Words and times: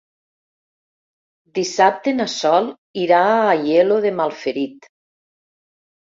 Dissabte 1.57 2.13
na 2.15 2.25
Sol 2.35 2.69
irà 3.01 3.19
a 3.25 3.35
Aielo 3.49 3.99
de 4.07 4.13
Malferit. 4.21 4.89